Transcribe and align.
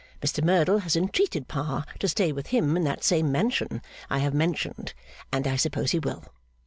Mr 0.19 0.43
Merdle 0.43 0.79
has 0.79 0.95
entreated 0.95 1.47
Pa 1.47 1.85
to 1.99 2.07
stay 2.07 2.31
with 2.31 2.47
him 2.47 2.75
in 2.75 2.83
that 2.85 3.03
same 3.03 3.31
mansion 3.31 3.83
I 4.09 4.17
have 4.17 4.33
mentioned, 4.33 4.95
and 5.31 5.45
I 5.45 5.57
suppose 5.57 5.91
he 5.91 5.99
will. 5.99 6.23